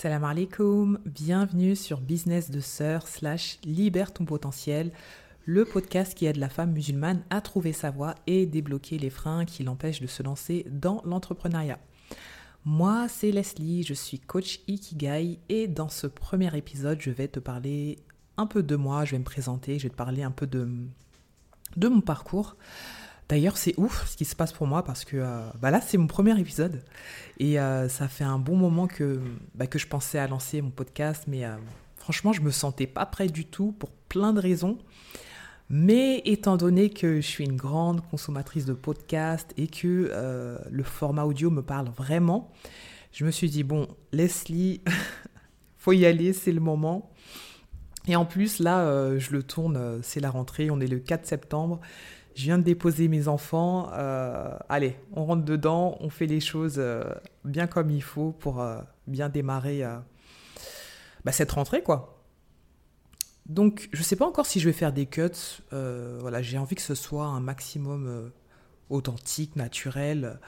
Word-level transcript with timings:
Salam 0.00 0.24
alaikum, 0.24 0.98
bienvenue 1.04 1.76
sur 1.76 2.00
Business 2.00 2.50
de 2.50 2.60
Sœur 2.60 3.06
slash 3.06 3.58
Libère 3.64 4.14
ton 4.14 4.24
potentiel, 4.24 4.92
le 5.44 5.66
podcast 5.66 6.14
qui 6.14 6.24
aide 6.24 6.38
la 6.38 6.48
femme 6.48 6.72
musulmane 6.72 7.22
à 7.28 7.42
trouver 7.42 7.74
sa 7.74 7.90
voie 7.90 8.14
et 8.26 8.46
débloquer 8.46 8.96
les 8.96 9.10
freins 9.10 9.44
qui 9.44 9.62
l'empêchent 9.62 10.00
de 10.00 10.06
se 10.06 10.22
lancer 10.22 10.64
dans 10.70 11.02
l'entrepreneuriat. 11.04 11.78
Moi, 12.64 13.08
c'est 13.10 13.30
Leslie, 13.30 13.82
je 13.82 13.92
suis 13.92 14.18
coach 14.18 14.60
Ikigai 14.68 15.38
et 15.50 15.68
dans 15.68 15.90
ce 15.90 16.06
premier 16.06 16.56
épisode, 16.56 17.02
je 17.02 17.10
vais 17.10 17.28
te 17.28 17.38
parler 17.38 17.98
un 18.38 18.46
peu 18.46 18.62
de 18.62 18.76
moi, 18.76 19.04
je 19.04 19.10
vais 19.10 19.18
me 19.18 19.24
présenter, 19.24 19.78
je 19.78 19.82
vais 19.82 19.90
te 19.90 19.96
parler 19.96 20.22
un 20.22 20.30
peu 20.30 20.46
de, 20.46 20.66
de 21.76 21.88
mon 21.88 22.00
parcours. 22.00 22.56
D'ailleurs, 23.30 23.56
c'est 23.56 23.74
ouf 23.76 24.08
ce 24.08 24.16
qui 24.16 24.24
se 24.24 24.34
passe 24.34 24.52
pour 24.52 24.66
moi 24.66 24.82
parce 24.82 25.04
que 25.04 25.16
euh, 25.16 25.48
bah 25.60 25.70
là, 25.70 25.80
c'est 25.80 25.96
mon 25.96 26.08
premier 26.08 26.36
épisode 26.40 26.82
et 27.38 27.60
euh, 27.60 27.88
ça 27.88 28.08
fait 28.08 28.24
un 28.24 28.40
bon 28.40 28.56
moment 28.56 28.88
que, 28.88 29.20
bah, 29.54 29.68
que 29.68 29.78
je 29.78 29.86
pensais 29.86 30.18
à 30.18 30.26
lancer 30.26 30.60
mon 30.60 30.70
podcast, 30.70 31.24
mais 31.28 31.44
euh, 31.44 31.54
franchement, 31.94 32.32
je 32.32 32.40
me 32.40 32.50
sentais 32.50 32.88
pas 32.88 33.06
prêt 33.06 33.28
du 33.28 33.44
tout 33.44 33.70
pour 33.70 33.92
plein 33.92 34.32
de 34.32 34.40
raisons. 34.40 34.78
Mais 35.68 36.22
étant 36.24 36.56
donné 36.56 36.90
que 36.90 37.20
je 37.20 37.26
suis 37.26 37.44
une 37.44 37.54
grande 37.54 38.00
consommatrice 38.10 38.64
de 38.64 38.72
podcasts 38.72 39.54
et 39.56 39.68
que 39.68 40.10
le 40.68 40.82
format 40.82 41.22
audio 41.22 41.48
me 41.48 41.62
parle 41.62 41.88
vraiment, 41.90 42.50
je 43.12 43.24
me 43.24 43.30
suis 43.30 43.48
dit 43.48 43.62
bon, 43.62 43.86
Leslie, 44.10 44.80
faut 45.78 45.92
y 45.92 46.04
aller, 46.04 46.32
c'est 46.32 46.50
le 46.50 46.58
moment. 46.58 47.12
Et 48.08 48.16
en 48.16 48.24
plus, 48.24 48.58
là, 48.58 49.16
je 49.16 49.30
le 49.30 49.44
tourne, 49.44 50.00
c'est 50.02 50.18
la 50.18 50.30
rentrée, 50.30 50.72
on 50.72 50.80
est 50.80 50.88
le 50.88 50.98
4 50.98 51.24
septembre. 51.24 51.80
Je 52.40 52.46
viens 52.46 52.56
de 52.56 52.62
déposer 52.62 53.06
mes 53.08 53.28
enfants. 53.28 53.90
Euh, 53.92 54.56
allez, 54.70 54.96
on 55.12 55.26
rentre 55.26 55.44
dedans, 55.44 55.98
on 56.00 56.08
fait 56.08 56.24
les 56.24 56.40
choses 56.40 56.76
euh, 56.78 57.04
bien 57.44 57.66
comme 57.66 57.90
il 57.90 58.02
faut 58.02 58.32
pour 58.32 58.62
euh, 58.62 58.80
bien 59.06 59.28
démarrer 59.28 59.84
bah, 61.22 61.32
cette 61.32 61.52
rentrée, 61.52 61.82
quoi. 61.82 62.24
Donc, 63.44 63.90
je 63.92 63.98
ne 63.98 64.04
sais 64.04 64.16
pas 64.16 64.26
encore 64.26 64.46
si 64.46 64.58
je 64.58 64.70
vais 64.70 64.72
faire 64.72 64.94
des 64.94 65.04
cuts. 65.04 65.60
voilà, 65.70 66.40
j'ai 66.40 66.56
envie 66.56 66.76
que 66.76 66.80
ce 66.80 66.94
soit 66.94 67.26
un 67.26 67.40
maximum 67.40 68.32
authentique, 68.88 69.54
naturel. 69.56 70.40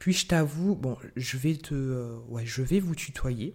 Puis, 0.00 0.14
je 0.14 0.26
t'avoue, 0.26 0.74
bon, 0.74 0.96
je 1.14 1.36
vais 1.36 1.54
te, 1.54 2.18
ouais, 2.30 2.46
je 2.46 2.62
vais 2.62 2.80
vous 2.80 2.96
tutoyer. 2.96 3.54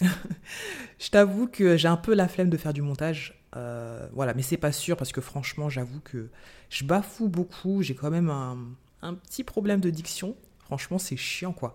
je 0.98 1.10
t'avoue 1.10 1.48
que 1.48 1.76
j'ai 1.76 1.88
un 1.88 1.98
peu 1.98 2.14
la 2.14 2.28
flemme 2.28 2.48
de 2.48 2.56
faire 2.56 2.72
du 2.72 2.80
montage. 2.80 3.39
Euh, 3.56 4.08
voilà, 4.12 4.34
mais 4.34 4.42
c'est 4.42 4.56
pas 4.56 4.72
sûr 4.72 4.96
parce 4.96 5.12
que 5.12 5.20
franchement, 5.20 5.68
j'avoue 5.68 6.00
que 6.00 6.28
je 6.68 6.84
bafoue 6.84 7.28
beaucoup. 7.28 7.82
J'ai 7.82 7.94
quand 7.94 8.10
même 8.10 8.30
un, 8.30 9.14
petit 9.14 9.44
problème 9.44 9.80
de 9.80 9.90
diction. 9.90 10.36
Franchement, 10.60 10.98
c'est 10.98 11.16
chiant 11.16 11.52
quoi. 11.52 11.74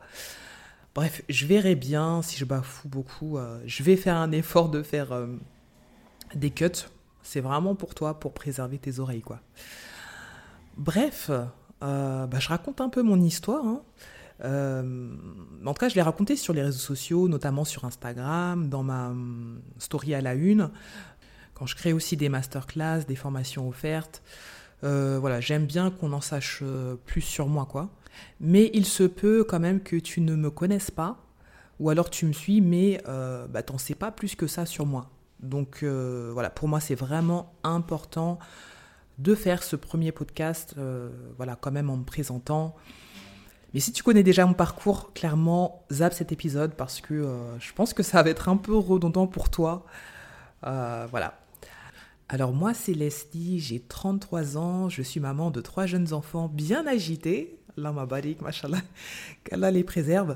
Bref, 0.94 1.22
je 1.28 1.45
verrai 1.45 1.76
bien 1.76 2.22
si 2.22 2.38
je 2.38 2.45
bafoue 2.45 2.88
beaucoup. 2.88 3.38
Euh, 3.38 3.59
je 3.66 3.84
vais 3.84 3.98
faire 3.98 4.16
un 4.16 4.32
effort 4.32 4.70
de 4.70 4.82
faire 4.82 5.12
euh, 5.12 5.28
des 6.34 6.52
cuts. 6.52 6.70
C'est 7.22 7.42
vraiment 7.42 7.76
pour 7.76 7.95
toi, 7.95 8.20
pour 8.20 8.34
préserver 8.34 8.78
tes 8.78 9.00
oreilles 9.00 9.22
quoi. 9.22 9.42
Bref, 10.78 11.30
bah, 11.82 12.39
je 12.39 12.48
raconte 12.48 12.82
un 12.82 12.89
peu 12.89 13.02
mon 13.02 13.20
histoire. 13.20 13.66
Hein. 13.66 13.82
en 14.44 15.73
tout 15.73 15.80
cas, 15.80 15.89
je 15.89 15.95
l'ai 15.95 16.02
raconté 16.02 16.36
sur 16.36 16.54
les 16.54 16.62
réseaux 16.62 16.78
sociaux, 16.78 17.28
notamment 17.28 17.66
sur 17.66 17.86
Instagram, 17.86 18.70
dans 18.70 18.84
ma 18.84 19.08
hum, 19.08 19.62
story 19.80 20.14
à 20.14 20.22
la 20.22 20.36
une 20.36 20.70
quand 21.56 21.66
je 21.66 21.75
crée 21.75 21.94
aussi 21.94 22.17
des 22.17 22.30
masterclass, 22.30 23.06
des 23.08 23.16
formations 23.16 23.67
offertes. 23.67 24.22
Euh, 24.84 25.17
voilà, 25.20 25.39
j'aime 25.39 25.66
bien 25.66 25.89
qu'on 25.89 26.11
en 26.14 26.22
sache 26.22 26.59
euh, 26.61 26.95
plus 27.06 27.22
sur 27.22 27.48
moi, 27.48 27.66
quoi. 27.66 27.89
Mais 28.39 28.70
il 28.73 28.86
se 28.86 29.03
peut 29.03 29.44
quand 29.44 29.59
même 29.59 29.81
que 29.81 29.95
tu 29.95 30.22
ne 30.22 30.36
me 30.36 30.52
connaisses 30.52 30.92
pas, 30.92 31.17
ou 31.80 31.89
alors 31.89 32.09
tu 32.09 32.26
me 32.26 32.33
suis, 32.33 32.61
mais 32.61 33.02
euh, 33.08 33.48
bah, 33.48 33.64
t'en 33.64 33.78
sais 33.78 33.95
pas 33.95 34.11
plus 34.11 34.36
que 34.36 34.48
ça 34.48 34.66
sur 34.66 34.86
moi. 34.86 35.09
Donc 35.39 35.80
euh, 35.83 36.30
voilà, 36.33 36.50
pour 36.50 36.67
moi 36.67 36.80
c'est 36.80 36.95
vraiment 36.95 37.53
important 37.64 38.39
de 39.17 39.36
faire 39.36 39.64
ce 39.64 39.76
premier 39.76 40.11
podcast, 40.11 40.76
voilà, 41.37 41.55
quand 41.55 41.72
même 41.72 41.89
en 41.89 41.98
me 41.98 42.04
présentant. 42.04 42.76
Mais 43.73 43.80
si 43.80 43.93
tu 43.93 44.04
connais 44.04 44.23
déjà 44.23 44.45
mon 44.45 44.54
parcours, 44.54 45.14
clairement, 45.14 45.86
zap 45.92 46.14
cet 46.14 46.33
épisode 46.33 46.73
parce 46.73 46.99
que 46.99 47.26
je 47.60 47.73
pense 47.73 47.93
que 47.93 48.04
ça 48.04 48.23
va 48.23 48.30
être 48.30 48.49
un 48.49 48.58
peu 48.58 48.76
redondant 48.76 49.27
pour 49.27 49.49
toi. 49.49 49.86
voilà. 50.64 51.45
Alors 52.27 52.53
moi 52.53 52.73
c'est 52.73 52.93
Leslie, 52.93 53.59
j'ai 53.59 53.80
33 53.80 54.58
ans, 54.58 54.89
je 54.89 55.03
suis 55.03 55.19
maman 55.19 55.52
de 55.52 55.61
trois 55.61 55.86
jeunes 55.86 56.11
enfants 56.11 56.47
bien 56.47 56.87
agités. 56.87 57.59
Lama 57.77 58.05
barik, 58.05 58.41
machallah, 58.41 58.81
qu'Allah 59.43 59.69
les 59.69 59.83
préserve. 59.83 60.36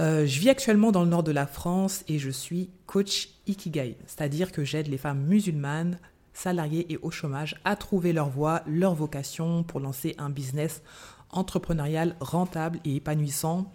Euh, 0.00 0.24
je 0.24 0.40
vis 0.40 0.48
actuellement 0.48 0.92
dans 0.92 1.02
le 1.02 1.10
nord 1.10 1.24
de 1.24 1.32
la 1.32 1.46
France 1.46 2.04
et 2.08 2.18
je 2.18 2.30
suis 2.30 2.70
coach 2.86 3.28
Ikigai, 3.46 3.98
c'est-à-dire 4.06 4.50
que 4.50 4.64
j'aide 4.64 4.86
les 4.86 4.96
femmes 4.96 5.26
musulmanes, 5.26 5.98
salariées 6.32 6.90
et 6.90 6.96
au 7.02 7.10
chômage 7.10 7.56
à 7.64 7.76
trouver 7.76 8.14
leur 8.14 8.30
voie, 8.30 8.62
leur 8.66 8.94
vocation 8.94 9.62
pour 9.62 9.80
lancer 9.80 10.14
un 10.16 10.30
business 10.30 10.82
entrepreneurial 11.30 12.16
rentable 12.20 12.78
et 12.84 12.96
épanouissant 12.96 13.72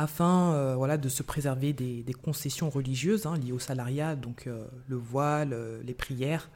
afin 0.00 0.52
euh, 0.52 0.74
voilà, 0.76 0.96
de 0.96 1.08
se 1.08 1.22
préserver 1.22 1.72
des, 1.72 2.14
concessions 2.22 2.70
religieuses 2.70 3.26
hein, 3.26 3.36
liées 3.36 3.52
au 3.52 3.58
salariat, 3.58 4.16
donc 4.16 4.46
euh, 4.46 4.66
le 4.88 4.96
voile, 4.96 5.56
les 5.84 5.94
prières. 5.94 6.48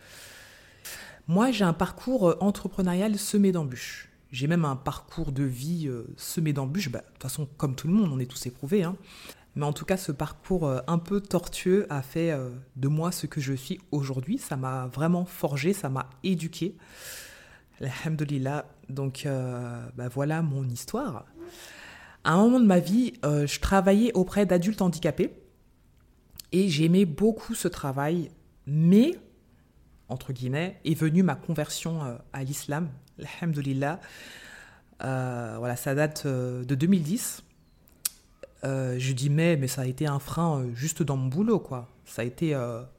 Moi, 1.27 1.51
j'ai 1.53 1.65
un 1.65 1.73
parcours 1.73 2.29
euh, 2.29 2.37
entrepreneurial 2.41 3.19
semé 3.19 3.51
d'embûches. 3.51 4.11
J'ai 4.31 4.47
même 4.47 4.65
un 4.65 4.77
parcours 4.77 5.33
de 5.33 5.45
vie 5.45 5.89
euh, 5.89 6.07
semé 6.17 6.53
d'embûches. 6.53 6.91
Bah, 6.91 6.99
de 6.99 7.13
toute 7.13 7.23
façon, 7.23 7.49
comme 7.57 7.75
tout 7.75 7.89
le 7.89 7.95
monde, 7.95 8.11
on 8.13 8.19
est 8.19 8.27
tous 8.27 8.47
éprouvés. 8.47 8.83
Hein. 8.83 8.97
Mais 9.55 9.65
en 9.65 9.73
tout 9.73 9.87
cas, 9.87 9.97
ce 9.97 10.13
parcours 10.13 10.67
euh, 10.67 10.81
un 10.87 10.99
peu 10.99 11.21
tortueux 11.23 11.87
a 11.89 12.03
fait 12.03 12.37
de 12.77 12.89
moi 12.89 13.11
ce 13.11 13.27
que 13.27 13.41
je 13.41 13.55
suis 13.55 13.81
aujourd'hui. 13.91 14.37
Ça 14.37 14.57
m'a 14.57 14.87
vraiment 14.89 15.25
forgé, 15.25 15.73
ça 15.73 15.89
m'a 15.89 16.11
éduqué. 16.23 16.77
Alhamdulillah. 17.81 18.67
Donc, 18.91 19.27
bah, 19.97 20.09
voilà 20.09 20.43
mon 20.43 20.69
histoire. 20.69 21.25
À 22.25 22.33
un 22.33 22.37
moment 22.39 22.61
de 22.61 22.67
ma 22.67 22.79
vie, 22.79 23.13
je 23.23 23.61
travaillais 23.61 24.13
auprès 24.15 24.47
d'adultes 24.47 24.83
handicapés 24.83 25.31
et 26.53 26.69
j'aimais 26.69 27.05
beaucoup 27.05 27.55
ce 27.55 27.69
travail, 27.69 28.31
mais 28.67 29.19
entre 30.09 30.33
guillemets, 30.33 30.81
est 30.85 30.95
venue 30.95 31.23
ma 31.23 31.35
conversion 31.35 32.05
euh, 32.05 32.17
à 32.33 32.45
l'islam, 32.45 32.89
alhamdulillah. 33.41 34.01
Euh, 35.03 35.57
voilà, 35.59 35.77
ça 35.77 35.95
date 35.95 36.25
euh, 36.27 36.65
de 36.65 36.75
2010. 36.75 37.43
je 38.63 39.13
dis 39.13 39.31
mais, 39.31 39.57
mais 39.57 39.69
ça 39.69 39.83
a 39.83 39.87
été 39.87 40.07
un 40.07 40.19
frein 40.19 40.67
juste 40.75 41.03
dans 41.03 41.17
mon 41.17 41.29
boulot, 41.29 41.59
quoi. 41.59 41.89
Ça 42.07 42.23
a 42.23 42.25
été, 42.25 42.57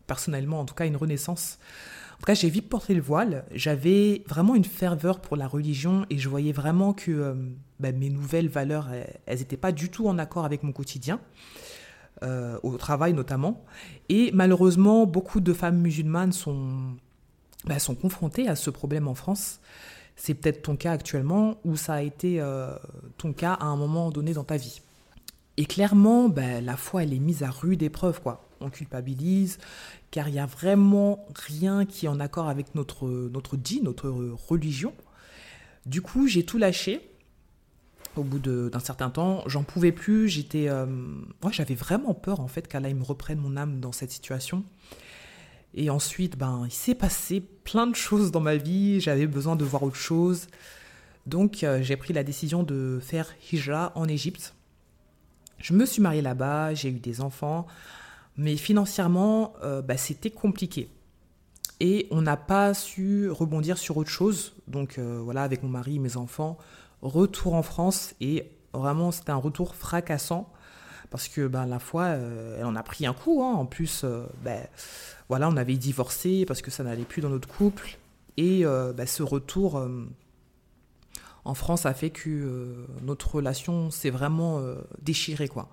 personnellement, 0.07 0.59
en 0.59 0.65
tout 0.65 0.75
cas, 0.75 0.85
une 0.85 0.95
renaissance. 0.95 1.59
En 2.15 2.17
tout 2.19 2.25
cas, 2.25 2.33
j'ai 2.33 2.49
vite 2.49 2.69
porté 2.69 2.93
le 2.93 3.01
voile. 3.01 3.45
J'avais 3.51 4.23
vraiment 4.27 4.55
une 4.55 4.63
ferveur 4.63 5.19
pour 5.19 5.37
la 5.37 5.47
religion 5.47 6.05
et 6.09 6.17
je 6.17 6.29
voyais 6.29 6.53
vraiment 6.53 6.93
que 6.93 7.35
bah, 7.79 7.91
mes 7.91 8.09
nouvelles 8.09 8.49
valeurs, 8.49 8.89
elles 9.25 9.39
n'étaient 9.39 9.57
pas 9.57 9.71
du 9.71 9.89
tout 9.89 10.07
en 10.07 10.17
accord 10.17 10.45
avec 10.45 10.63
mon 10.63 10.71
quotidien. 10.71 11.19
au 12.21 12.77
travail 12.77 13.13
notamment. 13.13 13.63
Et 14.09 14.31
malheureusement, 14.33 15.05
beaucoup 15.05 15.41
de 15.41 15.53
femmes 15.53 15.79
musulmanes 15.79 16.31
sont 16.31 16.95
bah, 17.65 17.79
sont 17.79 17.95
confrontés 17.95 18.47
à 18.47 18.55
ce 18.55 18.69
problème 18.69 19.07
en 19.07 19.15
France. 19.15 19.59
C'est 20.15 20.33
peut-être 20.33 20.61
ton 20.61 20.75
cas 20.75 20.91
actuellement 20.91 21.57
ou 21.65 21.75
ça 21.75 21.95
a 21.95 22.01
été 22.01 22.39
euh, 22.39 22.75
ton 23.17 23.33
cas 23.33 23.53
à 23.53 23.65
un 23.65 23.75
moment 23.75 24.11
donné 24.11 24.33
dans 24.33 24.43
ta 24.43 24.57
vie. 24.57 24.81
Et 25.57 25.65
clairement, 25.65 26.27
bah, 26.27 26.59
la 26.61 26.75
foi, 26.75 27.03
elle 27.03 27.13
est 27.13 27.19
mise 27.19 27.43
à 27.43 27.49
rude 27.49 27.81
épreuve, 27.83 28.21
quoi. 28.21 28.49
On 28.61 28.69
culpabilise, 28.69 29.57
car 30.11 30.27
il 30.27 30.33
n'y 30.33 30.39
a 30.39 30.45
vraiment 30.45 31.25
rien 31.47 31.85
qui 31.85 32.05
est 32.05 32.09
en 32.09 32.19
accord 32.19 32.49
avec 32.49 32.75
notre, 32.75 33.07
notre 33.07 33.57
dit, 33.57 33.81
notre 33.81 34.09
religion. 34.09 34.93
Du 35.85 36.01
coup, 36.01 36.27
j'ai 36.27 36.43
tout 36.43 36.57
lâché. 36.57 37.11
Au 38.15 38.23
bout 38.23 38.39
d'un 38.39 38.79
certain 38.79 39.09
temps, 39.09 39.43
j'en 39.45 39.63
pouvais 39.63 39.91
plus. 39.91 40.29
J'étais, 40.29 40.69
euh, 40.69 40.85
j'avais 41.51 41.75
vraiment 41.75 42.13
peur 42.13 42.39
en 42.39 42.47
fait 42.47 42.67
qu'Allah 42.67 42.93
me 42.93 43.03
reprenne 43.03 43.39
mon 43.39 43.57
âme 43.57 43.81
dans 43.81 43.91
cette 43.91 44.11
situation. 44.11 44.63
Et 45.73 45.89
ensuite, 45.89 46.37
ben, 46.37 46.63
il 46.65 46.71
s'est 46.71 46.95
passé 46.95 47.41
plein 47.41 47.87
de 47.87 47.95
choses 47.95 48.31
dans 48.31 48.39
ma 48.39 48.55
vie, 48.55 49.01
j'avais 49.01 49.27
besoin 49.27 49.57
de 49.57 49.65
voir 49.65 49.83
autre 49.83 49.97
chose. 49.97 50.47
Donc 51.25 51.63
euh, 51.63 51.81
j'ai 51.81 51.97
pris 51.97 52.13
la 52.13 52.23
décision 52.23 52.63
de 52.63 52.99
faire 53.01 53.35
hijra 53.51 53.91
en 53.95 54.07
Égypte. 54.07 54.55
Je 55.57 55.73
me 55.73 55.85
suis 55.85 56.01
mariée 56.01 56.21
là-bas, 56.21 56.73
j'ai 56.73 56.89
eu 56.89 56.99
des 56.99 57.21
enfants, 57.21 57.65
mais 58.37 58.55
financièrement, 58.55 59.53
euh, 59.63 59.81
bah, 59.81 59.97
c'était 59.97 60.31
compliqué. 60.31 60.89
Et 61.79 62.07
on 62.11 62.21
n'a 62.21 62.37
pas 62.37 62.73
su 62.73 63.29
rebondir 63.29 63.77
sur 63.77 63.97
autre 63.97 64.09
chose. 64.09 64.53
Donc 64.67 64.97
euh, 64.97 65.19
voilà, 65.23 65.43
avec 65.43 65.63
mon 65.63 65.69
mari 65.69 65.99
mes 65.99 66.17
enfants, 66.17 66.57
retour 67.01 67.53
en 67.53 67.63
France. 67.63 68.13
Et 68.21 68.49
vraiment, 68.73 69.11
c'était 69.11 69.31
un 69.31 69.37
retour 69.37 69.75
fracassant. 69.75 70.51
Parce 71.11 71.27
que 71.27 71.47
ben, 71.47 71.65
la 71.65 71.79
foi, 71.79 72.07
elle 72.07 72.65
en 72.65 72.75
a 72.75 72.83
pris 72.83 73.05
un 73.05 73.13
coup. 73.13 73.43
Hein. 73.43 73.53
En 73.53 73.65
plus, 73.65 74.03
ben, 74.43 74.67
voilà, 75.29 75.49
on 75.49 75.57
avait 75.57 75.75
divorcé 75.75 76.45
parce 76.45 76.61
que 76.61 76.71
ça 76.71 76.83
n'allait 76.83 77.03
plus 77.03 77.21
dans 77.21 77.29
notre 77.29 77.47
couple. 77.47 77.97
Et 78.37 78.65
euh, 78.65 78.93
bah, 78.93 79.05
ce 79.05 79.23
retour 79.23 79.77
euh, 79.77 80.07
en 81.45 81.53
France 81.53 81.85
a 81.85 81.93
fait 81.93 82.09
que 82.09 82.29
euh, 82.29 82.87
notre 83.01 83.35
relation 83.35 83.91
s'est 83.91 84.09
vraiment 84.09 84.61
déchirée, 85.01 85.47
quoi. 85.47 85.69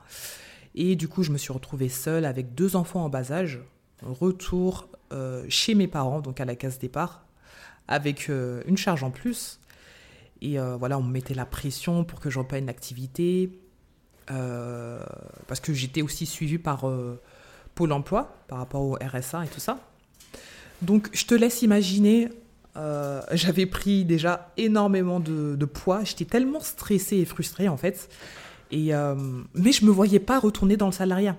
Et 0.74 0.96
du 0.96 1.08
coup, 1.08 1.22
je 1.22 1.30
me 1.30 1.38
suis 1.38 1.52
retrouvée 1.52 1.88
seule 1.88 2.24
avec 2.24 2.54
deux 2.54 2.76
enfants 2.76 3.04
en 3.04 3.08
bas 3.08 3.32
âge. 3.32 3.60
Retour 4.02 4.88
euh, 5.12 5.44
chez 5.48 5.74
mes 5.74 5.86
parents, 5.86 6.20
donc 6.20 6.40
à 6.40 6.44
la 6.44 6.56
case 6.56 6.78
départ, 6.78 7.24
avec 7.88 8.30
euh, 8.30 8.62
une 8.66 8.76
charge 8.76 9.02
en 9.02 9.10
plus. 9.10 9.60
Et 10.40 10.58
euh, 10.58 10.76
voilà, 10.76 10.98
on 10.98 11.02
me 11.02 11.12
mettait 11.12 11.34
la 11.34 11.46
pression 11.46 12.04
pour 12.04 12.20
que 12.20 12.30
je 12.30 12.38
reprenne 12.38 12.66
l'activité. 12.66 13.58
parce 14.26 15.60
que 15.60 15.74
j'étais 15.74 16.00
aussi 16.00 16.24
suivie 16.24 16.58
par 16.58 16.86
Pôle 17.74 17.92
emploi, 17.92 18.34
par 18.48 18.58
rapport 18.58 18.82
au 18.82 18.94
RSA 18.94 19.44
et 19.44 19.48
tout 19.48 19.60
ça. 19.60 19.78
Donc, 20.80 21.10
je 21.12 21.26
te 21.26 21.34
laisse 21.34 21.62
imaginer 21.62 22.30
j'avais 22.74 23.66
pris 23.66 24.04
déjà 24.04 24.52
énormément 24.56 25.20
de, 25.20 25.56
de 25.56 25.64
poids. 25.64 26.04
J'étais 26.04 26.24
tellement 26.24 26.60
stressée 26.60 27.18
et 27.18 27.24
frustrée 27.24 27.68
en 27.68 27.76
fait. 27.76 28.08
Et, 28.72 28.94
euh, 28.94 29.14
mais 29.54 29.70
je 29.70 29.84
me 29.84 29.90
voyais 29.90 30.18
pas 30.18 30.40
retourner 30.40 30.76
dans 30.76 30.86
le 30.86 30.92
salariat. 30.92 31.36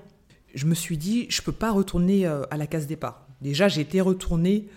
Je 0.53 0.67
me 0.67 0.75
suis 0.75 0.97
dit, 0.97 1.25
je 1.29 1.41
peux 1.41 1.51
pas 1.51 1.71
retourner 1.71 2.27
euh, 2.27 2.43
à 2.51 2.57
la 2.57 2.67
case 2.67 2.85
départ. 2.85 3.27
Déjà, 3.41 3.67
j'étais 3.67 4.01
retournée 4.01 4.67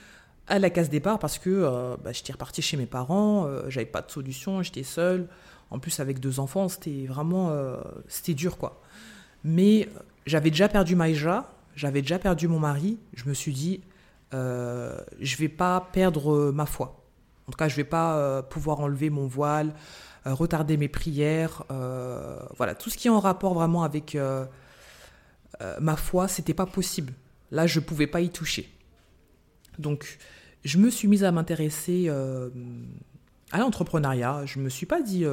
à 0.49 0.59
la 0.59 0.71
case 0.71 0.89
départ 0.89 1.19
parce 1.19 1.39
que 1.39 1.51
euh, 1.51 1.97
bah, 2.03 2.13
j'étais 2.13 2.33
repartie 2.33 2.63
chez 2.63 2.79
mes 2.79 2.87
parents, 2.87 3.47
j'avais 3.69 3.87
pas 3.87 4.01
de 4.01 4.11
solution, 4.11 4.63
j'étais 4.63 4.83
seule. 4.83 5.29
En 5.71 5.79
plus, 5.79 6.01
avec 6.01 6.19
deux 6.19 6.41
enfants, 6.41 6.69
c'était 6.69 7.07
vraiment 7.07 7.55
c'était 8.09 8.35
dur 8.35 8.57
quoi. 8.57 8.81
Mais 9.45 9.89
j'avais 10.25 10.51
déjà 10.51 10.69
perdu 10.69 10.97
Maïja, 10.97 11.53
j'avais 11.75 12.01
déjà 12.01 12.19
perdu 12.19 12.49
mon 12.49 12.61
mari. 12.61 12.99
Je 13.15 13.29
me 13.29 13.35
suis 13.35 13.53
dit, 13.53 13.81
je 14.33 15.37
vais 15.37 15.49
pas 15.49 15.89
perdre 15.93 16.51
ma 16.53 16.67
foi. 16.67 17.03
En 17.49 17.53
tout 17.53 17.57
cas, 17.57 17.69
je 17.69 17.77
vais 17.77 17.85
pas 17.85 18.43
pouvoir 18.43 18.81
enlever 18.81 19.11
mon 19.11 19.27
voile, 19.27 19.73
euh, 20.27 20.35
retarder 20.35 20.77
mes 20.77 20.89
prières, 20.89 21.63
euh, 21.71 22.41
voilà, 22.57 22.75
tout 22.75 22.91
ce 22.91 22.97
qui 22.97 23.07
est 23.07 23.11
en 23.11 23.21
rapport 23.21 23.55
vraiment 23.55 23.85
avec 23.85 24.17
euh, 24.17 24.45
ma 25.79 25.95
foi, 25.95 26.27
c'était 26.27 26.55
pas 26.55 26.67
possible. 26.67 27.13
Là, 27.53 27.69
je 27.69 27.79
pouvais 27.79 28.09
pas 28.09 28.21
y 28.21 28.31
toucher. 28.31 28.69
Donc, 29.79 30.19
je 30.65 30.79
me 30.79 30.91
suis 30.91 31.07
mise 31.07 31.23
à 31.23 31.31
m'intéresser 31.31 32.09
à 33.53 33.59
l'entrepreneuriat. 33.59 34.43
Je 34.47 34.59
me 34.59 34.69
suis 34.69 34.87
pas 34.87 35.01
dit, 35.01 35.25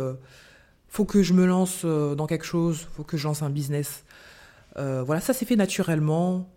faut 0.87 1.05
que 1.05 1.23
je 1.23 1.33
me 1.33 1.45
lance 1.45 1.85
dans 1.85 2.27
quelque 2.27 2.45
chose, 2.45 2.87
faut 2.95 3.03
que 3.03 3.17
je 3.17 3.27
lance 3.27 3.41
un 3.41 3.49
business. 3.49 4.03
voilà, 4.75 5.21
ça 5.21 5.33
s'est 5.33 5.45
fait 5.45 5.55
naturellement. 5.55 6.49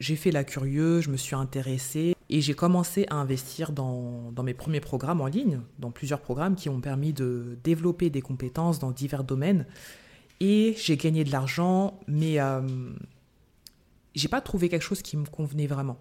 J'ai 0.00 0.16
fait 0.16 0.30
la 0.30 0.44
curieuse, 0.44 1.04
je 1.04 1.10
me 1.10 1.16
suis 1.16 1.34
intéressée. 1.34 2.14
Et 2.30 2.40
j'ai 2.42 2.54
commencé 2.54 3.06
à 3.08 3.16
investir 3.16 3.72
dans, 3.72 4.32
mes 4.44 4.54
premiers 4.54 4.80
programmes 4.80 5.20
en 5.22 5.26
ligne, 5.26 5.60
dans 5.78 5.90
plusieurs 5.90 6.20
programmes 6.20 6.56
qui 6.56 6.68
ont 6.68 6.80
permis 6.80 7.14
de 7.14 7.58
développer 7.64 8.10
des 8.10 8.20
compétences 8.20 8.78
dans 8.78 8.90
divers 8.90 9.24
domaines. 9.24 9.64
Et 10.40 10.74
j'ai 10.76 10.96
gagné 10.96 11.24
de 11.24 11.32
l'argent, 11.32 11.98
mais 12.06 12.38
euh, 12.38 12.60
j'ai 14.14 14.28
pas 14.28 14.42
trouvé 14.42 14.68
quelque 14.68 14.82
chose 14.82 15.02
qui 15.02 15.16
me 15.16 15.24
convenait 15.24 15.66
vraiment. 15.66 15.96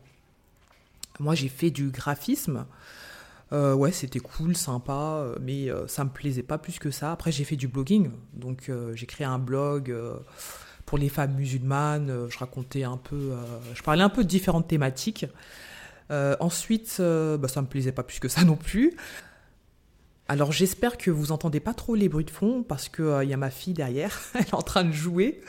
Moi, 1.20 1.34
j'ai 1.34 1.50
fait 1.50 1.72
du 1.72 1.90
graphisme. 1.90 2.66
Euh, 3.54 3.74
ouais, 3.74 3.92
c'était 3.92 4.20
cool, 4.20 4.56
sympa, 4.56 5.26
mais 5.42 5.70
euh, 5.70 5.88
ça 5.88 6.04
me 6.04 6.10
plaisait 6.10 6.44
pas 6.44 6.58
plus 6.58 6.80
que 6.80 6.92
ça. 6.92 7.12
Après, 7.12 7.32
j'ai 7.32 7.46
fait 7.46 7.56
du 7.56 7.68
blogging, 7.68 8.12
donc 8.34 8.70
euh, 8.70 8.94
j'ai 8.96 9.06
créé 9.06 9.26
un 9.26 9.40
blog 9.40 9.96
pour 10.88 10.98
les 10.98 11.10
femmes 11.10 11.36
musulmanes. 11.36 12.28
je 12.30 12.38
racontais 12.39 12.84
un 12.84 12.98
peu, 12.98 13.34
je 13.75 13.84
parlais 13.84 14.01
un 14.01 14.10
peu 14.10 14.24
de 14.24 14.28
différentes 14.28 14.68
thématiques. 14.68 15.28
Euh, 16.12 16.36
ensuite, 16.39 16.98
euh, 17.00 17.38
bah, 17.38 17.48
ça 17.48 17.62
me 17.62 17.68
plaisait 17.68 17.92
pas 17.92 18.04
plus 18.04 18.19
que 18.19 18.28
ça 18.28 18.44
non 18.45 18.56
plus. 18.56 18.95
Alors 20.30 20.51
j'espère 20.51 20.98
que 20.98 21.10
vous 21.10 21.31
entendez 21.31 21.62
pas 21.62 21.74
trop 21.74 21.95
les 21.95 22.10
bruits 22.10 22.25
de 22.25 22.31
fond 22.31 22.63
parce 22.68 22.89
qu'il 22.89 23.06
euh, 23.06 23.24
y 23.24 23.34
a 23.34 23.38
ma 23.38 23.50
fille 23.50 23.74
derrière, 23.74 24.19
elle 24.34 24.42
est 24.42 24.54
en 24.54 24.62
train 24.62 24.84
de 24.84 24.92
jouer. 24.92 25.42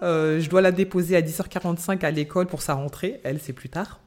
je 0.00 0.48
dois 0.48 0.62
la 0.62 0.72
déposer 0.72 1.16
à 1.16 1.20
10h45 1.20 2.04
à 2.04 2.10
l'école 2.10 2.46
pour 2.46 2.62
sa 2.62 2.74
rentrée, 2.74 3.20
elle 3.24 3.40
c'est 3.40 3.52
plus 3.52 3.68
tard. 3.68 4.00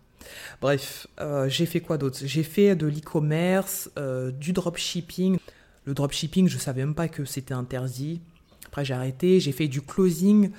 Bref, 0.61 1.07
j'ai 1.47 1.65
fait 1.65 1.81
quoi 1.81 1.97
d'autre? 1.97 2.19
J'ai 2.23 2.43
fait 2.43 2.75
de 2.75 2.87
l'e-commerce, 2.87 3.89
du 4.39 4.53
dropshipping. 4.53 5.37
Le 5.85 5.93
dropshipping, 5.93 6.47
je 6.47 6.57
savais 6.57 6.85
même 6.85 6.95
pas 6.95 7.09
que 7.09 7.25
c'était 7.25 7.55
interdit. 7.55 8.21
Après 8.71 8.85
j'ai 8.85 8.93
arrêté, 8.93 9.39
j'ai 9.39 9.51
fait 9.51 9.67
du 9.67 9.81
closing. 9.81 10.51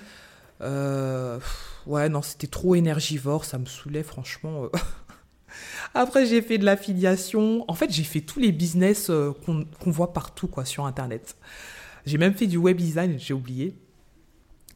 ouais, 0.60 2.08
non, 2.08 2.22
c'était 2.22 2.46
trop 2.46 2.74
énergivore, 2.74 3.44
ça 3.44 3.58
me 3.58 3.66
saoulait 3.66 4.02
franchement. 4.02 4.68
Après, 5.94 6.26
j'ai 6.26 6.42
fait 6.42 6.58
de 6.58 6.64
l'affiliation. 6.64 7.64
En 7.68 7.74
fait, 7.74 7.92
j'ai 7.92 8.04
fait 8.04 8.20
tous 8.20 8.40
les 8.40 8.52
business 8.52 9.08
euh, 9.10 9.32
qu'on 9.42 9.90
voit 9.90 10.12
partout 10.12 10.48
quoi, 10.48 10.64
sur 10.64 10.86
Internet. 10.86 11.36
J'ai 12.06 12.18
même 12.18 12.34
fait 12.34 12.46
du 12.46 12.56
web 12.56 12.76
design, 12.76 13.18
j'ai 13.18 13.34
oublié. 13.34 13.76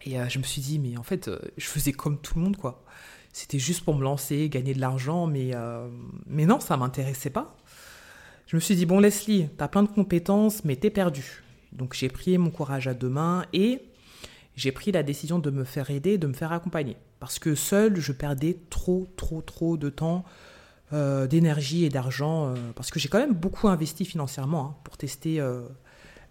Et 0.05 0.21
euh, 0.21 0.29
je 0.29 0.39
me 0.39 0.45
suis 0.45 0.63
dit, 0.63 0.79
mais 0.79 0.97
en 0.97 1.03
fait, 1.03 1.29
euh, 1.29 1.39
je 1.57 1.67
faisais 1.67 1.93
comme 1.93 2.19
tout 2.21 2.35
le 2.37 2.43
monde, 2.43 2.57
quoi. 2.57 2.85
C'était 3.33 3.59
juste 3.59 3.85
pour 3.85 3.95
me 3.95 4.03
lancer, 4.03 4.49
gagner 4.49 4.73
de 4.73 4.81
l'argent, 4.81 5.27
mais, 5.27 5.53
non, 6.31 6.59
ça 6.59 6.79
m'intéressait 6.79 7.29
pas. 7.29 7.55
Je 8.47 8.57
me 8.57 8.61
suis 8.61 8.77
dit, 8.77 8.87
bon, 8.87 8.99
Leslie, 8.99 9.49
t'as 9.59 9.69
plein 9.69 9.83
de 9.83 9.89
compétences, 9.89 10.65
mais 10.65 10.77
t'es 10.77 10.89
perdu. 10.89 11.43
Donc, 11.77 11.95
j'ai 11.95 12.09
pris 12.09 12.37
mon 12.39 12.51
courage 12.51 12.89
à 12.89 12.95
deux 12.95 13.09
mains 13.09 13.45
et 13.53 13.83
j'ai 14.57 14.73
pris 14.73 14.91
la 14.91 15.03
décision 15.03 15.39
de 15.39 15.51
me 15.51 15.65
faire 15.65 15.91
aider, 15.91 16.19
de 16.19 16.27
me 16.27 16.33
faire 16.33 16.53
accompagner. 16.53 16.97
Parce 17.21 17.39
que 17.39 17.55
seul, 17.55 18.01
je 18.01 18.13
perdais 18.13 18.59
trop, 18.71 19.07
trop, 19.17 19.43
trop 19.43 19.77
de 19.77 19.91
temps 19.91 20.25
euh, 20.93 21.27
d'énergie 21.27 21.85
et 21.85 21.89
d'argent, 21.89 22.49
euh, 22.49 22.55
parce 22.77 22.91
que 22.91 23.01
j'ai 23.01 23.09
quand 23.09 23.19
même 23.19 23.35
beaucoup 23.35 23.67
investi 23.67 24.05
financièrement 24.05 24.67
hein, 24.67 24.77
pour 24.85 24.97
tester 24.97 25.41
euh, 25.41 25.63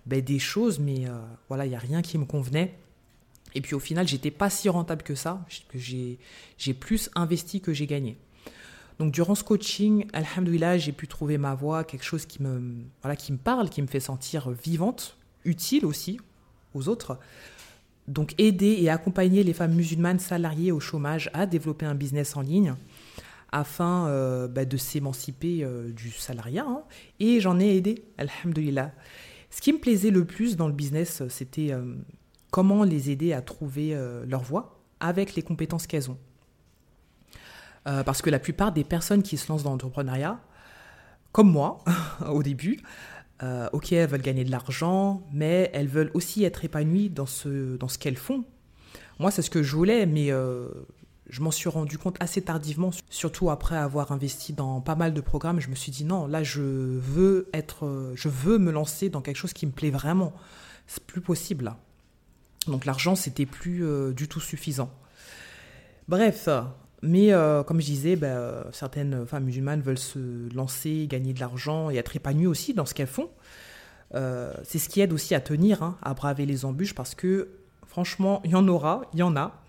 ben, 0.06 0.22
des 0.22 0.40
choses, 0.40 0.80
mais 0.80 1.06
voilà, 1.50 1.66
il 1.66 1.70
n'y 1.70 1.76
a 1.76 1.80
rien 1.80 2.02
qui 2.02 2.18
me 2.18 2.26
convenait. 2.26 2.74
Et 3.54 3.62
puis 3.62 3.76
au 3.76 3.80
final, 3.80 4.08
j'étais 4.08 4.32
pas 4.32 4.50
si 4.50 4.70
rentable 4.70 5.04
que 5.04 5.16
ça, 5.16 5.46
j'ai 5.74 6.74
plus 6.74 7.10
investi 7.16 7.62
que 7.62 7.74
j'ai 7.74 7.86
gagné. 7.86 8.18
Donc 8.98 9.12
durant 9.12 9.36
ce 9.36 9.44
coaching, 9.44 10.06
alhamdoulilah, 10.14 10.78
j'ai 10.78 10.94
pu 10.94 11.08
trouver 11.08 11.38
ma 11.38 11.54
voie, 11.54 11.84
quelque 11.84 12.06
chose 12.06 12.26
qui 12.26 12.42
me, 12.42 12.76
voilà, 13.02 13.18
qui 13.18 13.34
me 13.34 13.38
parle, 13.38 13.70
qui 13.70 13.82
me 13.82 13.88
fait 13.88 14.00
sentir 14.00 14.52
vivante, 14.52 15.18
utile 15.46 15.86
aussi 15.86 16.20
aux 16.74 16.90
autres. 16.90 17.18
Donc 18.08 18.36
aider 18.38 18.78
et 18.80 18.90
accompagner 18.90 19.44
les 19.44 19.54
femmes 19.54 19.74
musulmanes 19.74 20.20
salariées 20.20 20.72
au 20.72 20.80
chômage 20.80 21.30
à 21.34 21.46
développer 21.46 21.86
un 21.86 21.96
business 21.96 22.36
en 22.36 22.42
ligne 22.42 22.76
afin 23.52 24.08
euh, 24.08 24.48
bah, 24.48 24.66
de 24.66 24.78
s'émanciper 24.78 25.64
euh, 25.64 25.90
du 25.92 26.12
salariat. 26.12 26.66
Hein. 26.68 26.84
Et 27.20 27.40
j'en 27.40 27.60
ai 27.60 27.78
aidé, 27.78 28.04
alhamdulillah. 28.18 28.92
Ce 29.50 29.62
qui 29.62 29.72
me 29.72 29.80
plaisait 29.80 30.12
le 30.12 30.26
plus 30.26 30.58
dans 30.58 30.68
le 30.68 30.74
business, 30.74 31.24
c'était 31.30 31.72
euh, 31.72 31.96
comment 32.52 32.84
les 32.84 33.10
aider 33.10 33.32
à 33.32 33.42
trouver 33.42 33.98
leur 34.28 34.42
voie 34.42 34.82
avec 35.00 35.36
les 35.36 35.42
compétences 35.42 35.88
qu'elles 35.88 36.10
ont. 36.10 36.18
parce 37.86 38.22
que 38.22 38.30
la 38.30 38.40
plupart 38.40 38.74
des 38.74 38.84
personnes 38.84 39.24
qui 39.24 39.38
se 39.38 39.48
lancent 39.50 39.64
dans 39.64 39.72
l'entrepreneuriat, 39.72 40.40
comme 41.32 41.50
moi 41.50 41.84
au 42.30 42.44
début, 42.44 42.82
ok, 43.42 43.92
elles 43.92 44.10
veulent 44.10 44.22
gagner 44.22 44.44
de 44.44 44.52
l'argent, 44.52 45.22
mais 45.34 45.70
elles 45.74 45.88
veulent 45.88 46.12
aussi 46.14 46.44
être 46.44 46.66
épanouies 46.66 47.10
dans 47.10 47.26
ce, 47.26 47.78
dans 47.78 47.88
ce 47.88 47.98
qu'elles 47.98 48.18
font. 48.18 48.44
Moi, 49.20 49.32
c'est 49.32 49.42
ce 49.42 49.50
que 49.50 49.64
je 49.64 49.76
voulais, 49.76 50.06
mais 50.06 50.32
je 51.30 51.42
m'en 51.42 51.52
suis 51.52 51.70
rendu 51.70 51.98
compte 51.98 52.18
assez 52.20 52.42
tardivement, 52.42 52.92
surtout 53.10 53.50
après 53.50 53.78
avoir 53.78 54.12
investi 54.12 54.54
dans 54.54 54.82
pas 54.82 54.96
mal 54.96 55.14
de 55.14 55.22
programmes. 55.22 55.60
Je 55.60 55.70
me 55.70 55.76
suis 55.76 55.92
dit 55.92 56.06
non, 56.06 56.28
là 56.28 56.44
je 56.44 56.62
veux 56.62 57.50
être, 57.54 58.14
je 58.16 58.30
veux 58.30 58.58
me 58.58 58.72
lancer 58.72 59.10
dans 59.10 59.22
quelque 59.22 59.38
chose 59.38 59.54
qui 59.54 59.66
me 59.66 59.72
plaît 59.72 59.90
vraiment. 59.90 60.34
C'est 60.88 61.04
plus 61.04 61.22
possible 61.22 61.66
là. 61.66 61.78
Donc 62.68 62.86
l'argent 62.86 63.16
c'était 63.16 63.46
plus 63.46 63.84
euh, 63.84 64.14
du 64.14 64.28
tout 64.28 64.40
suffisant. 64.40 64.92
Bref, 66.08 66.48
mais 67.06 67.32
euh, 67.32 67.64
comme 67.64 67.80
je 67.80 67.86
disais, 67.86 68.16
ben, 68.16 68.66
certaines 68.72 69.26
femmes 69.26 69.46
musulmanes 69.46 69.82
veulent 69.82 69.98
se 69.98 70.54
lancer, 70.54 71.08
gagner 71.08 71.34
de 71.34 71.40
l'argent 71.40 71.90
et 71.90 71.96
être 71.96 72.16
épanouies 72.16 72.48
aussi 72.48 72.74
dans 72.74 72.86
ce 72.86 72.94
qu'elles 72.94 73.08
font. 73.08 73.30
Euh, 74.14 74.54
c'est 74.64 74.80
ce 74.80 74.90
qui 74.90 75.02
aide 75.02 75.14
aussi 75.14 75.36
à 75.36 75.40
tenir, 75.40 75.84
hein, 75.84 75.98
à 76.02 76.14
braver 76.14 76.46
les 76.46 76.66
embûches 76.66 76.96
parce 76.96 77.16
que 77.16 77.50
franchement, 77.88 78.42
il 78.44 78.52
y 78.52 78.56
en 78.56 78.68
aura, 78.68 79.02
il 79.14 79.20
y 79.20 79.24
en 79.24 79.36
a. 79.36 79.62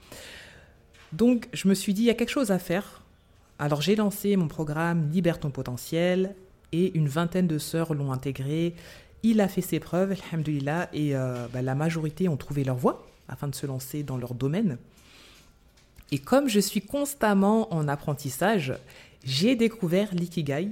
Donc, 1.13 1.49
je 1.53 1.69
me 1.69 1.75
suis 1.75 1.95
dit, 1.95 2.03
il 2.03 2.07
y 2.07 2.11
a 2.11 2.15
quelque 2.15 2.31
chose 2.31 2.51
à 2.51 2.59
faire. 2.59 3.03
Alors, 3.59 3.81
j'ai 3.81 3.97
lancé 3.97 4.37
mon 4.37 4.49
programme 4.49 5.11
Libère 5.11 5.41
ton 5.41 5.51
potentiel 5.51 6.35
et 6.73 6.97
une 6.97 7.09
vingtaine 7.09 7.47
de 7.47 7.59
sœurs 7.59 7.95
l'ont 7.95 8.13
intégré. 8.13 8.75
Il 9.23 9.41
a 9.41 9.49
fait 9.49 9.61
ses 9.61 9.81
preuves, 9.81 10.15
alhamdulillah, 10.33 10.89
et 10.93 11.17
euh, 11.17 11.47
bah, 11.53 11.63
la 11.63 11.75
majorité 11.75 12.29
ont 12.29 12.37
trouvé 12.37 12.65
leur 12.65 12.77
voie 12.77 13.07
afin 13.29 13.49
de 13.49 13.55
se 13.55 13.67
lancer 13.67 14.03
dans 14.03 14.17
leur 14.17 14.35
domaine. 14.35 14.79
Et 16.13 16.19
comme 16.19 16.49
je 16.49 16.61
suis 16.61 16.83
constamment 16.83 17.73
en 17.75 17.89
apprentissage, 17.89 18.75
j'ai 19.25 19.57
découvert 19.57 20.15
l'ikigai. 20.15 20.71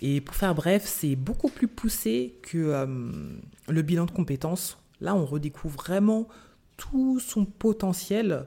Et 0.00 0.20
pour 0.20 0.34
faire 0.34 0.54
bref, 0.54 0.84
c'est 0.84 1.16
beaucoup 1.16 1.48
plus 1.48 1.68
poussé 1.68 2.38
que 2.42 2.58
euh, 2.58 2.86
le 3.68 3.82
bilan 3.82 4.06
de 4.06 4.10
compétences. 4.10 4.78
Là, 5.00 5.14
on 5.14 5.24
redécouvre 5.24 5.76
vraiment 5.76 6.28
tout 6.76 7.20
son 7.20 7.44
potentiel. 7.44 8.46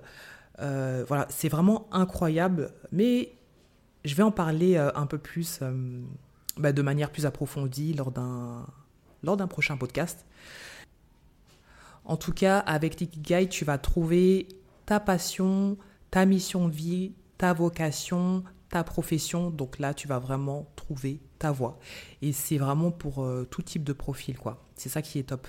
Euh, 0.59 1.03
voilà, 1.07 1.27
c'est 1.29 1.49
vraiment 1.49 1.87
incroyable, 1.91 2.71
mais 2.91 3.33
je 4.05 4.15
vais 4.15 4.23
en 4.23 4.31
parler 4.31 4.75
euh, 4.75 4.91
un 4.95 5.05
peu 5.05 5.17
plus, 5.17 5.59
bah, 6.57 6.71
de 6.71 6.81
manière 6.81 7.09
plus 7.09 7.25
approfondie 7.25 7.93
lors 7.93 8.11
d'un, 8.11 8.65
lors 9.23 9.37
d'un 9.37 9.47
prochain 9.47 9.77
podcast. 9.77 10.25
En 12.03 12.17
tout 12.17 12.33
cas, 12.33 12.59
avec 12.59 12.99
l'Ikigai, 12.99 13.47
tu 13.47 13.63
vas 13.63 13.77
trouver 13.77 14.47
ta 14.85 14.99
passion, 14.99 15.77
ta 16.11 16.25
mission 16.25 16.67
de 16.67 16.73
vie, 16.73 17.13
ta 17.37 17.53
vocation, 17.53 18.43
ta 18.69 18.83
profession. 18.83 19.49
Donc 19.49 19.79
là, 19.79 19.93
tu 19.93 20.07
vas 20.07 20.19
vraiment 20.19 20.71
trouver 20.75 21.21
ta 21.39 21.51
voie. 21.51 21.79
Et 22.21 22.33
c'est 22.33 22.57
vraiment 22.57 22.91
pour 22.91 23.23
euh, 23.23 23.47
tout 23.49 23.61
type 23.61 23.83
de 23.83 23.93
profil, 23.93 24.37
quoi. 24.37 24.63
C'est 24.75 24.89
ça 24.89 25.01
qui 25.01 25.17
est 25.17 25.23
top. 25.23 25.47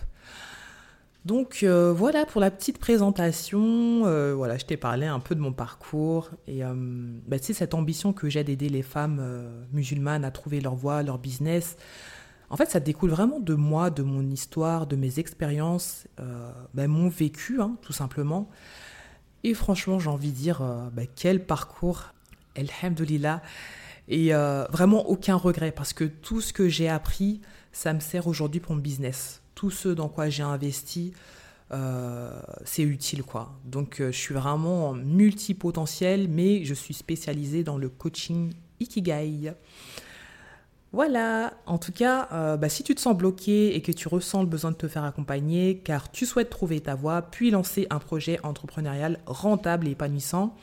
Donc 1.24 1.60
euh, 1.62 1.92
voilà 1.92 2.26
pour 2.26 2.40
la 2.40 2.50
petite 2.50 2.78
présentation. 2.78 4.06
Euh, 4.06 4.34
voilà, 4.34 4.56
je 4.56 4.64
t'ai 4.64 4.76
parlé 4.76 5.06
un 5.06 5.20
peu 5.20 5.34
de 5.36 5.40
mon 5.40 5.52
parcours 5.52 6.30
et 6.48 6.62
bah, 7.28 7.38
tu 7.38 7.46
sais 7.46 7.52
cette 7.52 7.74
ambition 7.74 8.12
que 8.12 8.28
j'ai 8.28 8.42
d'aider 8.42 8.68
les 8.68 8.82
femmes 8.82 9.22
musulmanes 9.72 10.24
à 10.24 10.32
trouver 10.32 10.60
leur 10.60 10.74
voie, 10.74 11.02
leur 11.04 11.18
business. 11.18 11.76
En 12.50 12.56
fait, 12.56 12.70
ça 12.70 12.80
découle 12.80 13.10
vraiment 13.10 13.38
de 13.38 13.54
moi, 13.54 13.90
de 13.90 14.02
mon 14.02 14.28
histoire, 14.28 14.88
de 14.88 14.96
mes 14.96 15.20
expériences, 15.20 16.08
bah, 16.74 16.88
mon 16.88 17.08
vécu, 17.08 17.60
hein, 17.60 17.76
tout 17.82 17.92
simplement. 17.92 18.50
Et 19.44 19.54
franchement, 19.54 19.98
j'ai 19.98 20.08
envie 20.08 20.30
de 20.30 20.36
dire, 20.36 20.62
bah, 20.92 21.02
quel 21.16 21.44
parcours 21.44 22.12
Alhamdulillah. 22.56 23.42
Et 24.08 24.34
euh, 24.34 24.64
vraiment 24.70 25.08
aucun 25.08 25.36
regret 25.36 25.72
parce 25.72 25.92
que 25.92 26.04
tout 26.04 26.40
ce 26.40 26.52
que 26.52 26.68
j'ai 26.68 26.88
appris, 26.88 27.40
ça 27.72 27.92
me 27.92 28.00
sert 28.00 28.26
aujourd'hui 28.26 28.60
pour 28.60 28.74
mon 28.74 28.80
business. 28.80 29.42
Tout 29.54 29.70
ce 29.70 29.88
dans 29.88 30.08
quoi 30.08 30.28
j'ai 30.28 30.42
investi, 30.42 31.12
euh, 31.72 32.40
c'est 32.64 32.82
utile 32.82 33.22
quoi. 33.22 33.58
Donc 33.64 34.00
euh, 34.00 34.10
je 34.12 34.18
suis 34.18 34.34
vraiment 34.34 34.92
multipotentiel, 34.92 36.28
mais 36.28 36.64
je 36.64 36.74
suis 36.74 36.94
spécialisée 36.94 37.62
dans 37.64 37.78
le 37.78 37.88
coaching 37.88 38.52
Ikigai. 38.80 39.52
Voilà, 40.92 41.54
en 41.64 41.78
tout 41.78 41.90
cas, 41.90 42.28
euh, 42.32 42.58
bah, 42.58 42.68
si 42.68 42.82
tu 42.82 42.94
te 42.94 43.00
sens 43.00 43.16
bloqué 43.16 43.74
et 43.74 43.80
que 43.80 43.92
tu 43.92 44.08
ressens 44.08 44.42
le 44.42 44.48
besoin 44.48 44.72
de 44.72 44.76
te 44.76 44.88
faire 44.88 45.04
accompagner, 45.04 45.78
car 45.78 46.10
tu 46.10 46.26
souhaites 46.26 46.50
trouver 46.50 46.80
ta 46.80 46.94
voie, 46.94 47.22
puis 47.22 47.50
lancer 47.50 47.86
un 47.88 47.98
projet 47.98 48.38
entrepreneurial 48.42 49.18
rentable 49.24 49.88
et 49.88 49.92
épanouissant, 49.92 50.54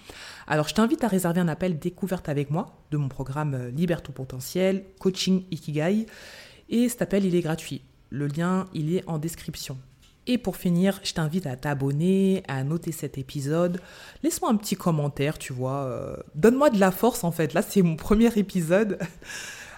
alors 0.46 0.68
je 0.68 0.76
t'invite 0.76 1.04
à 1.04 1.08
réserver 1.08 1.42
un 1.42 1.48
appel 1.48 1.80
découverte 1.80 2.30
avec 2.30 2.52
moi 2.52 2.78
de 2.92 2.98
mon 2.98 3.08
programme 3.08 3.56
euh, 3.56 3.72
Libère 3.72 4.04
potentiel, 4.04 4.86
coaching 5.00 5.46
Ikigai, 5.50 6.06
et 6.70 6.90
cet 6.90 7.02
appel, 7.02 7.26
il 7.26 7.34
est 7.34 7.42
gratuit. 7.42 7.82
Le 8.12 8.28
lien, 8.28 8.68
il 8.76 8.96
est 8.96 9.04
en 9.08 9.18
description. 9.18 9.80
Et 10.28 10.38
pour 10.38 10.58
finir, 10.58 11.00
je 11.04 11.14
t'invite 11.14 11.48
à 11.48 11.56
t'abonner, 11.56 12.44
à 12.48 12.64
noter 12.64 12.92
cet 12.92 13.18
épisode. 13.18 13.82
Laisse-moi 14.22 14.52
un 14.52 14.58
petit 14.58 14.76
commentaire, 14.76 15.40
tu 15.40 15.54
vois. 15.54 15.86
Euh, 15.86 16.16
donne-moi 16.36 16.70
de 16.70 16.80
la 16.80 16.92
force, 16.92 17.24
en 17.24 17.32
fait. 17.32 17.56
Là, 17.56 17.64
c'est 17.64 17.82
mon 17.82 17.96
premier 17.96 18.32
épisode. 18.38 19.00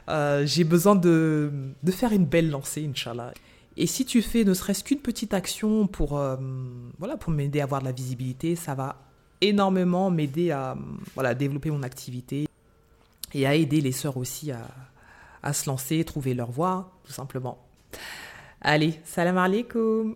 Euh, 0.09 0.45
j'ai 0.45 0.63
besoin 0.63 0.95
de, 0.95 1.51
de, 1.83 1.91
faire 1.91 2.11
une 2.11 2.25
belle 2.25 2.49
lancée, 2.49 2.87
Inch'Allah. 2.89 3.33
Et 3.77 3.87
si 3.87 4.05
tu 4.05 4.21
fais 4.21 4.43
ne 4.43 4.53
serait-ce 4.53 4.83
qu'une 4.83 4.99
petite 4.99 5.33
action 5.33 5.87
pour, 5.87 6.17
euh, 6.17 6.35
voilà, 6.99 7.17
pour 7.17 7.31
m'aider 7.31 7.61
à 7.61 7.63
avoir 7.63 7.81
de 7.81 7.85
la 7.85 7.91
visibilité, 7.91 8.55
ça 8.55 8.75
va 8.75 8.97
énormément 9.39 10.11
m'aider 10.11 10.51
à 10.51 10.77
voilà, 11.13 11.33
développer 11.33 11.71
mon 11.71 11.83
activité 11.83 12.47
et 13.33 13.47
à 13.47 13.55
aider 13.55 13.81
les 13.81 13.91
sœurs 13.91 14.17
aussi 14.17 14.51
à, 14.51 14.67
à 15.41 15.53
se 15.53 15.69
lancer, 15.69 16.03
trouver 16.03 16.33
leur 16.33 16.51
voie, 16.51 16.91
tout 17.03 17.13
simplement. 17.13 17.57
Allez, 18.61 18.99
salam 19.05 19.37
alaikum 19.37 20.15